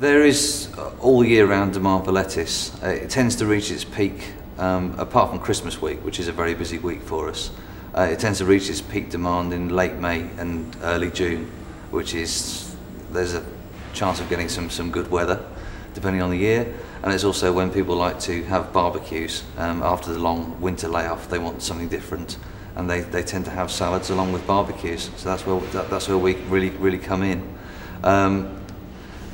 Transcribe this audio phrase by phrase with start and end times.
[0.00, 2.72] There is uh, all year round demand for lettuce.
[2.82, 6.32] Uh, it tends to reach its peak, um, apart from Christmas week, which is a
[6.32, 7.50] very busy week for us.
[7.94, 11.50] Uh, it tends to reach its peak demand in late May and early June,
[11.90, 12.74] which is
[13.10, 13.44] there's a
[13.92, 15.44] chance of getting some, some good weather
[15.92, 16.74] depending on the year.
[17.02, 21.28] And it's also when people like to have barbecues um, after the long winter layoff,
[21.28, 22.38] they want something different.
[22.74, 25.10] And they, they tend to have salads along with barbecues.
[25.18, 27.46] So that's where, that, that's where we really, really come in.
[28.02, 28.59] Um,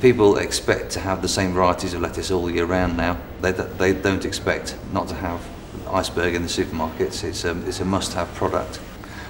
[0.01, 3.19] people expect to have the same varieties of lettuce all year round now.
[3.41, 5.47] They, they don't expect not to have
[5.89, 7.25] iceberg in the supermarkets.
[7.25, 8.81] It's a, it's a must-have product.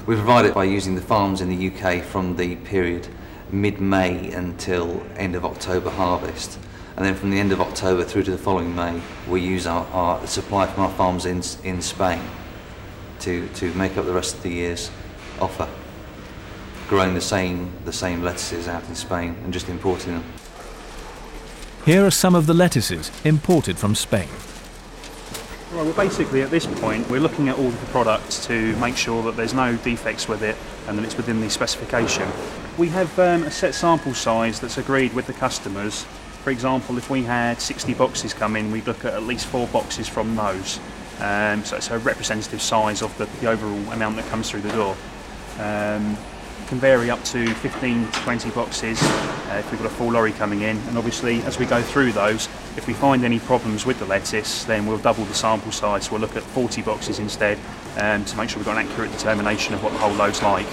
[0.07, 3.09] We provide it by using the farms in the UK from the period
[3.51, 6.59] mid-May until end of October harvest.
[6.97, 9.87] And then from the end of October through to the following May, we use our,
[9.89, 12.23] our supply from our farms in, in Spain
[13.21, 14.91] to, to make up the rest of the year's
[15.41, 15.69] offer.
[16.89, 20.25] Growing the same, the same lettuces out in Spain and just importing them.
[21.87, 24.29] Here are some of the lettuces imported from Spain.
[25.73, 29.23] Well, basically at this point, we're looking at all of the products to make sure
[29.23, 32.29] that there's no defects with it and that it's within the specification.
[32.77, 36.05] We have um, a set sample size that's agreed with the customers
[36.47, 39.67] for example, if we had 60 boxes come in, we'd look at at least four
[39.67, 40.79] boxes from those.
[41.19, 44.71] Um, so it's a representative size of the, the, overall amount that comes through the
[44.71, 44.97] door.
[45.59, 46.17] Um,
[46.67, 50.33] can vary up to 15 to 20 boxes uh, if we've got a full lorry
[50.33, 53.99] coming in and obviously as we go through those if we find any problems with
[53.99, 57.59] the lettuce then we'll double the sample size we'll look at 40 boxes instead
[57.99, 60.67] um, to make sure we've got an accurate determination of what the whole load's like.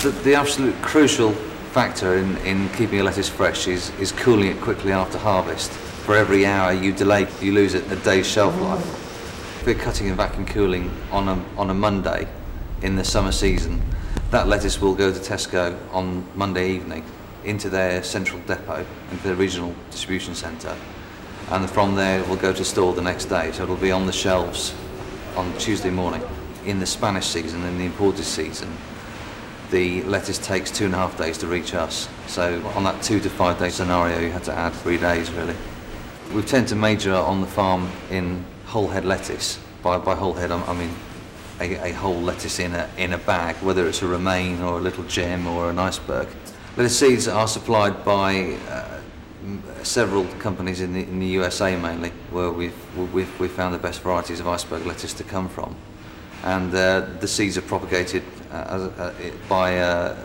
[0.00, 1.32] The, the absolute crucial
[1.72, 5.70] factor in, in keeping a lettuce fresh is, is cooling it quickly after harvest.
[5.70, 8.84] For every hour you delay, you lose a, a day's shelf life.
[9.60, 12.26] If we're cutting and vacuum cooling on a, on a Monday
[12.82, 13.80] in the summer season,
[14.30, 17.04] that lettuce will go to Tesco on Monday evening
[17.44, 20.76] into their central depot, into their regional distribution centre,
[21.50, 23.50] and from there it will go to store the next day.
[23.50, 24.74] So it'll be on the shelves
[25.36, 26.22] on Tuesday morning.
[26.64, 28.72] In the Spanish season, in the imported season,
[29.70, 32.08] the lettuce takes two and a half days to reach us.
[32.26, 35.56] So on that two to five day scenario, you had to add three days really.
[36.32, 39.58] We tend to major on the farm in whole head lettuce.
[39.82, 40.94] By, by whole head, I mean
[41.60, 44.80] a, a whole lettuce in a, in a bag, whether it's a romaine or a
[44.80, 46.28] little gem or an iceberg.
[46.76, 49.00] Lettuce seeds are supplied by uh,
[49.82, 54.00] several companies in the, in the USA mainly, where we've, we've, we've found the best
[54.00, 55.76] varieties of iceberg lettuce to come from.
[56.42, 59.12] And uh, the seeds are propagated uh, uh,
[59.48, 60.16] by uh,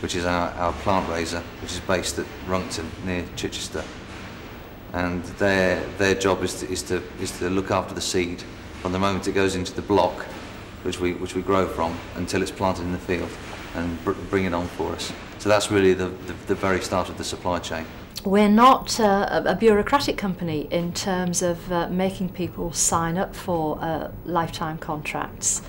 [0.00, 3.82] which is our, our plant raiser, which is based at Runcton near Chichester.
[4.92, 8.42] And their, their job is to, is, to, is to look after the seed
[8.84, 10.24] from the moment it goes into the block,
[10.82, 13.30] which we, which we grow from, until it's planted in the field
[13.76, 15.10] and br bring it on for us.
[15.38, 17.86] So that's really the, the, the very start of the supply chain.
[18.26, 23.78] We're not uh, a bureaucratic company in terms of uh, making people sign up for
[23.80, 25.62] uh, lifetime contracts.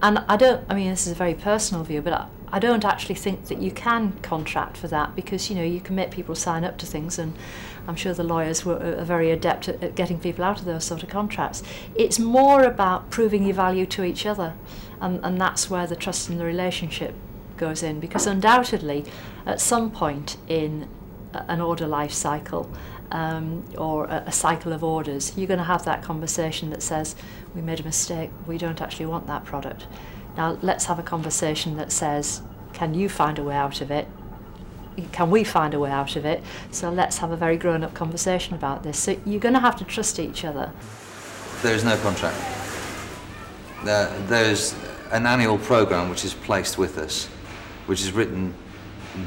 [0.00, 2.84] And I don't, I mean, this is a very personal view, but I, I don't
[2.84, 6.34] actually think that you can contract for that because, you know, you can make people
[6.34, 7.34] sign up to things and
[7.88, 10.84] I'm sure the lawyers were, are very adept at, at getting people out of those
[10.84, 11.62] sort of contracts.
[11.94, 14.52] It's more about proving your value to each other
[15.00, 17.14] and, and that's where the trust in the relationship
[17.56, 19.04] goes in because undoubtedly
[19.46, 20.88] at some point in
[21.32, 22.70] an order life cycle
[23.10, 27.16] um, or a, a cycle of orders, you're going to have that conversation that says,
[27.54, 29.86] we made a mistake, we don't actually want that product.
[30.36, 34.08] Now let's have a conversation that says, can you find a way out of it?
[35.10, 36.42] Can we find a way out of it?
[36.70, 38.98] So let's have a very grown up conversation about this.
[38.98, 40.72] So you're going to have to trust each other.
[41.62, 42.36] There is no contract.
[43.84, 44.74] There's
[45.10, 47.26] an annual program which is placed with us,
[47.86, 48.54] which is written.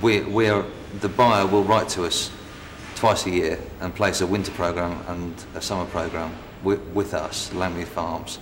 [0.01, 0.65] We, we are,
[1.01, 2.31] the buyer will write to us
[2.95, 7.49] twice a year and place a winter program and a summer program with, with us,
[7.51, 8.39] Langmead Farms,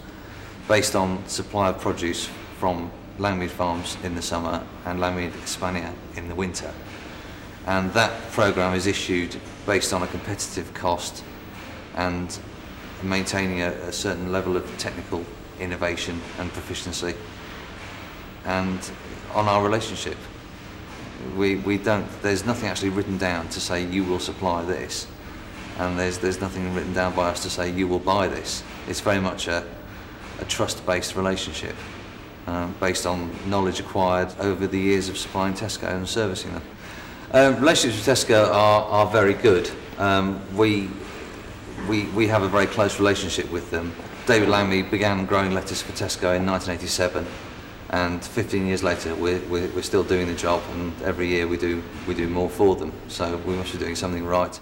[0.67, 2.29] based on supply of produce
[2.63, 6.73] from Langmead Farms in the summer and Langmead Hispania in the winter.
[7.67, 9.35] And that program is issued
[9.65, 11.25] based on a competitive cost
[11.95, 12.39] and
[13.03, 15.25] maintaining a, a certain level of technical
[15.59, 17.15] innovation and proficiency
[18.45, 18.91] and
[19.33, 20.15] on our relationship
[21.35, 25.05] we, we don't, there's nothing actually written down to say you will supply this.
[25.79, 28.63] And there's, there's nothing written down by us to say you will buy this.
[28.87, 29.65] It's very much a,
[30.39, 31.75] a trust-based relationship
[32.47, 36.61] um, based on knowledge acquired over the years of supplying Tesco and servicing them.
[37.31, 39.69] Uh, relationships with Tesco are, are very good.
[39.97, 40.89] Um, we,
[41.89, 43.93] we, we have a very close relationship with them.
[44.25, 47.25] David Langmead began growing lettuce for Tesco in 1987
[47.93, 51.57] And 15 years later, we're, we're, we're still doing the job, and every year we
[51.57, 52.91] do we do more for them.
[53.07, 54.59] So we must be doing something right.